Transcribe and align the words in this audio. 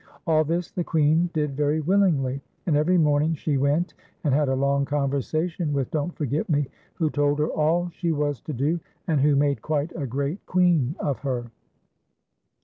All 0.25 0.43
this 0.43 0.71
the 0.71 0.83
Queen 0.83 1.29
did 1.31 1.55
very 1.55 1.79
willingl}'; 1.79 2.41
and 2.65 2.75
every 2.75 2.97
morning 2.97 3.35
she 3.35 3.57
went 3.59 3.93
and 4.23 4.33
had 4.33 4.49
a 4.49 4.55
long 4.55 4.83
conversation 4.83 5.73
with 5.73 5.91
Don't 5.91 6.15
Forget 6.15 6.49
Me, 6.49 6.65
who 6.95 7.11
told 7.11 7.37
her 7.37 7.49
all 7.49 7.87
she 7.91 8.11
was 8.11 8.41
to 8.41 8.53
do, 8.53 8.79
and 9.05 9.21
who 9.21 9.35
made 9.35 9.61
quite 9.61 9.95
a 9.95 10.07
great 10.07 10.43
queen 10.47 10.95
of 10.99 11.19
her. 11.19 11.51